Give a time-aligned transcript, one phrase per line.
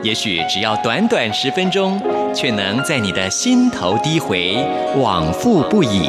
[0.00, 2.00] 也许只要短短十分钟，
[2.34, 4.56] 却能在你的心头低回，
[4.96, 6.08] 往复不已。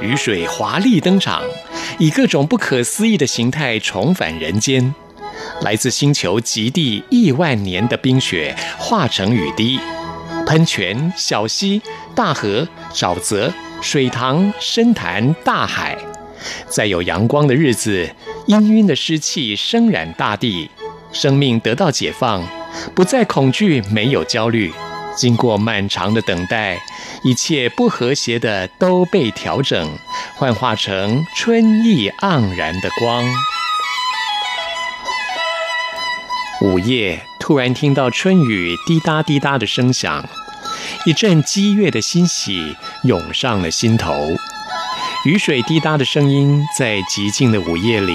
[0.00, 1.42] 雨水华丽登场。
[1.98, 4.94] 以各种不可思议的形态重返人间，
[5.62, 9.78] 来自星球极地亿万年的冰雪化成雨滴，
[10.46, 11.80] 喷泉、小溪、
[12.14, 15.96] 大河、沼泽、水塘、深潭、大海，
[16.68, 18.08] 在有阳光的日子，
[18.48, 20.68] 氤氲的湿气升染大地，
[21.12, 22.44] 生命得到解放，
[22.94, 24.72] 不再恐惧，没有焦虑。
[25.16, 26.78] 经过漫长的等待，
[27.22, 29.96] 一切不和谐的都被调整，
[30.36, 33.24] 幻化成春意盎然的光。
[36.60, 40.26] 午夜突然听到春雨滴答滴答的声响，
[41.04, 44.36] 一阵激越的欣喜涌上了心头。
[45.24, 48.14] 雨水滴答的声音在寂静的午夜里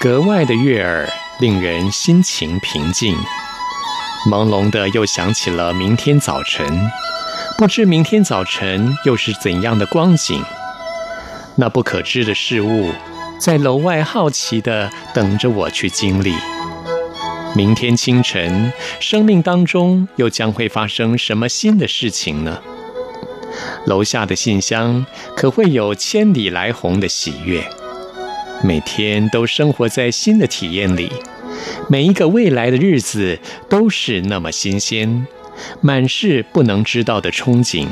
[0.00, 3.16] 格外的悦耳，令人心情平静。
[4.26, 6.90] 朦胧的又想起了明天早晨，
[7.56, 10.42] 不知明天早晨又是怎样的光景。
[11.54, 12.90] 那不可知的事物，
[13.38, 16.34] 在楼外好奇地等着我去经历。
[17.54, 22.60] 明天清晨，生命当中又将会发生什么新的事情呢？
[23.86, 27.64] 楼下的信箱可会有千里来鸿的喜悦？
[28.64, 31.12] 每天都生活在新的体验里。
[31.88, 35.26] 每一个未来的日子都是那么新鲜，
[35.80, 37.86] 满是不能知道的憧憬。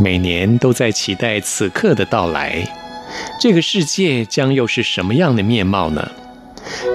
[0.00, 2.66] 每年都在期待此刻的到来，
[3.40, 6.10] 这个世界将又是什么样的面貌呢？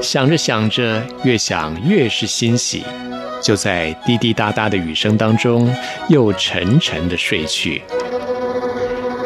[0.01, 2.83] 想着想着，越想越是欣喜，
[3.41, 5.69] 就在滴滴答答的雨声当中，
[6.07, 7.81] 又沉沉的睡去。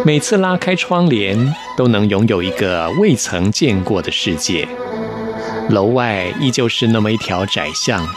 [0.05, 4.67] 每次拉开窗帘，都能拥有一个未曾见过的世界。
[5.69, 8.07] 楼外依旧是那么一条窄巷，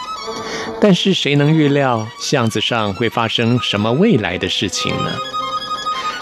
[0.81, 5.11] 但是谁能预料巷子上会发生什么未来的事情呢？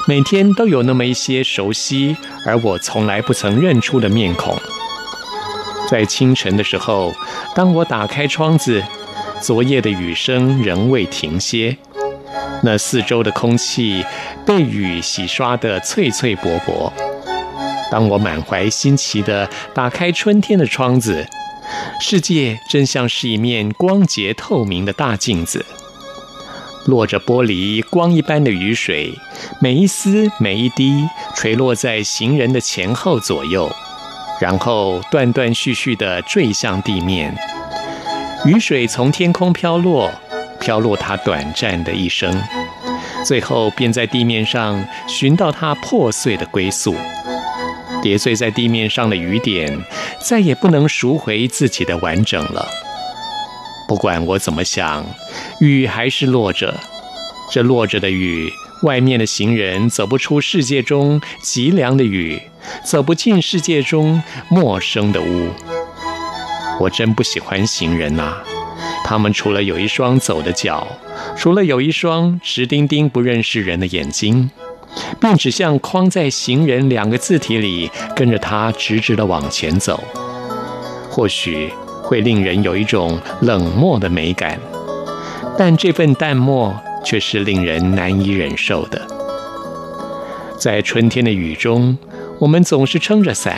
[0.07, 4.57] 每天都有那么一些熟悉而我从来不曾认出的面孔。
[5.89, 7.13] 在清晨的时候，
[7.55, 8.83] 当我打开窗子，
[9.39, 11.77] 昨夜的雨声仍未停歇，
[12.63, 14.03] 那四周的空气
[14.45, 16.91] 被雨洗刷得脆脆薄薄。
[17.91, 21.27] 当我满怀新奇地打开春天的窗子，
[21.99, 25.65] 世界真像是一面光洁透明的大镜子，
[26.85, 29.13] 落着玻璃光一般的雨水，
[29.59, 33.69] 每一丝每一滴垂落在行人的前后左右，
[34.39, 37.35] 然后断断续续地坠向地面。
[38.45, 40.09] 雨水从天空飘落，
[40.61, 42.41] 飘落它短暂的一生，
[43.25, 46.95] 最后便在地面上寻到它破碎的归宿。
[48.01, 49.79] 叠碎在地面上的雨点，
[50.19, 52.67] 再也不能赎回自己的完整了。
[53.87, 55.05] 不管我怎么想，
[55.59, 56.79] 雨还是落着。
[57.51, 58.49] 这落着的雨，
[58.83, 62.41] 外面的行人走不出世界中极凉的雨，
[62.83, 65.49] 走不进世界中陌生的屋。
[66.79, 68.37] 我真不喜欢行人呐，
[69.03, 70.87] 他们除了有一双走的脚，
[71.35, 74.49] 除了有一双直盯盯不认识人的眼睛。
[75.19, 80.03] 便只像框在“行人”两个字体里，跟着他直直的往前走，
[81.09, 81.71] 或许
[82.03, 84.59] 会令人有一种冷漠的美感，
[85.57, 89.01] 但这份淡漠却是令人难以忍受的。
[90.57, 91.97] 在春天的雨中，
[92.39, 93.57] 我们总是撑着伞，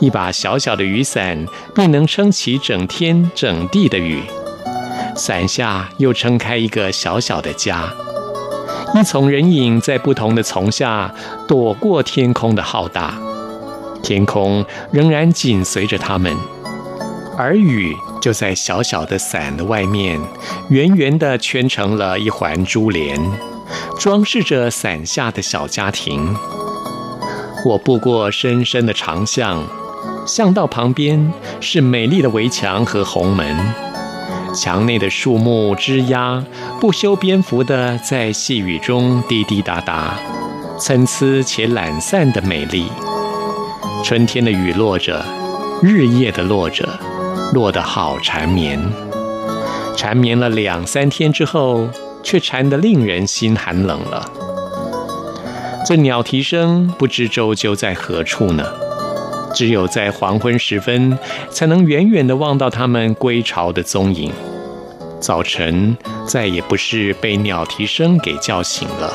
[0.00, 4.22] 一把小小的雨伞便能撑起整天整地的雨，
[5.16, 7.92] 伞下又撑开一个小小的家。
[8.94, 11.12] 一丛人影在不同的丛下
[11.46, 13.14] 躲过天空的浩大，
[14.02, 16.34] 天空仍然紧随着他们，
[17.36, 20.18] 而雨就在小小的伞的外面，
[20.70, 23.20] 圆圆的圈成了一环珠帘，
[23.98, 26.34] 装饰着伞下的小家庭。
[27.64, 29.66] 我步过深深的长巷，
[30.26, 33.56] 巷道旁边是美丽的围墙和红门，
[34.56, 36.42] 墙内的树木枝桠
[36.80, 40.14] 不修边幅地在细雨中滴滴答答，
[40.78, 42.86] 参差且懒散的美丽。
[44.02, 45.22] 春天的雨落着，
[45.82, 46.88] 日夜的落着，
[47.52, 48.80] 落得好缠绵。
[49.94, 51.88] 缠绵了两三天之后，
[52.22, 54.30] 却缠得令人心寒冷了。
[55.86, 58.64] 这鸟啼声不知周究在何处呢？
[59.56, 61.18] 只有在黄昏时分，
[61.48, 64.30] 才能远远地望到它们归巢的踪影。
[65.18, 69.10] 早晨再也不是被鸟啼声给叫醒了。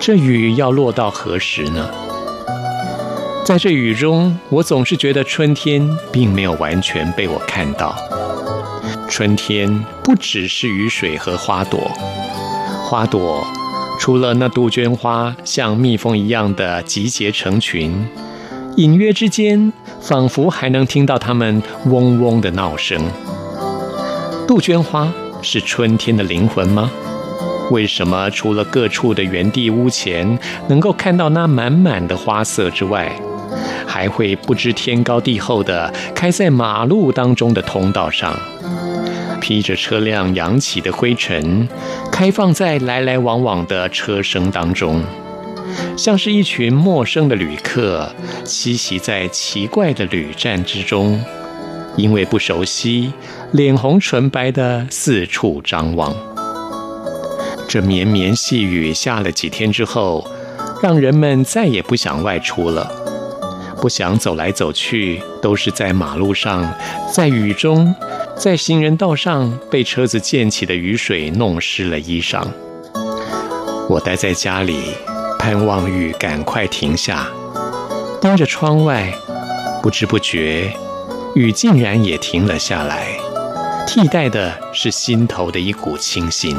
[0.00, 1.88] 这雨要落到何时呢？
[3.44, 7.94] 在这雨中，我总是觉得春天并没有完全被我看到。
[9.08, 11.88] 春天不只是雨水和花朵，
[12.84, 13.46] 花朵
[14.00, 18.04] 除了那杜鹃花像蜜蜂一样的集结成群。
[18.76, 22.98] 隐约之间，仿佛还能听到它们嗡嗡的闹声。
[24.48, 26.90] 杜鹃花是春天的灵魂吗？
[27.70, 30.38] 为什么除了各处的园地屋前
[30.68, 33.12] 能够看到那满满的花色之外，
[33.86, 38.34] 还会不知天高地厚的开在马路当中的通道上，
[39.40, 41.68] 披着车辆扬起的灰尘，
[42.10, 45.02] 开放在来来往往的车声当中？
[45.96, 48.12] 像是一群陌生的旅客
[48.44, 51.22] 栖息在奇怪的旅站之中，
[51.96, 53.12] 因为不熟悉，
[53.52, 56.14] 脸红唇白的四处张望。
[57.68, 60.26] 这绵绵细雨下了几天之后，
[60.82, 62.90] 让人们再也不想外出了，
[63.80, 66.74] 不想走来走去，都是在马路上，
[67.12, 67.94] 在雨中，
[68.36, 72.44] 在行人道上被车子溅起的雨水弄湿了衣裳。
[73.88, 74.76] 我待在家里。
[75.42, 77.26] 盼望雨赶快停下，
[78.20, 79.12] 盯着窗外，
[79.82, 80.72] 不知不觉，
[81.34, 83.08] 雨竟然也停了下来，
[83.84, 86.56] 替代的是心头的一股清新。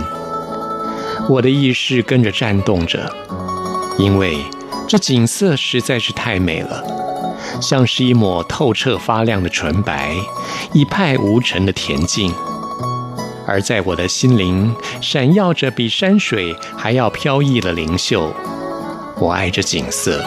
[1.30, 3.10] 我的意识跟着颤动着，
[3.98, 4.38] 因为
[4.86, 6.84] 这景色实在是太美了，
[7.62, 10.14] 像是一抹透彻发亮的纯白，
[10.74, 12.36] 一派无尘的恬静。
[13.48, 18.34] 而在我的心灵，闪耀着比山水还要飘逸的灵秀。
[19.24, 20.22] 我爱这景色，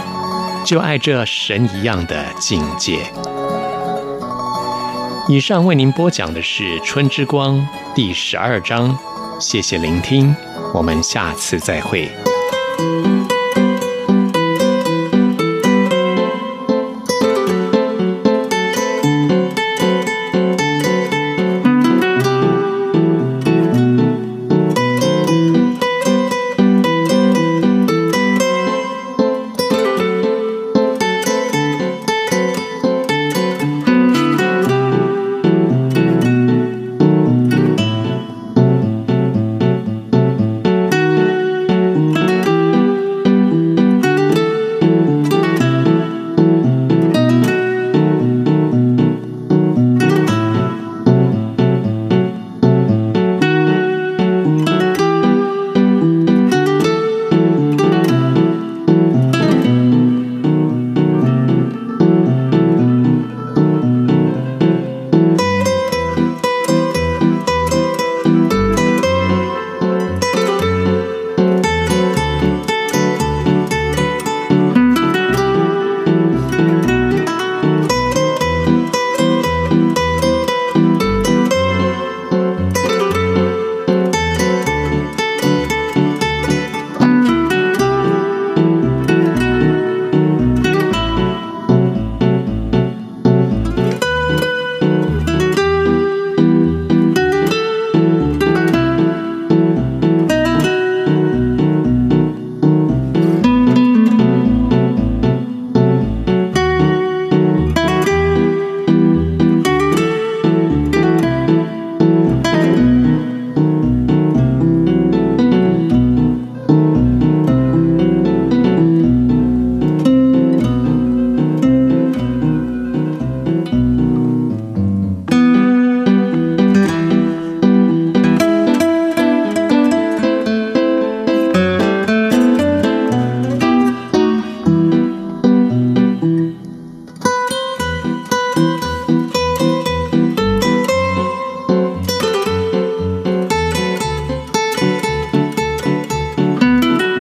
[0.65, 2.99] 就爱这神一样的境界。
[5.29, 7.59] 以上为您播讲的是《春之光》
[7.95, 8.99] 第十二章，
[9.39, 10.35] 谢谢聆听，
[10.73, 12.11] 我们下次再会。